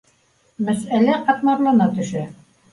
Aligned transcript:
Мәсьәлә 0.69 1.19
ҡатмарлана 1.29 1.91
төшә 1.95 2.27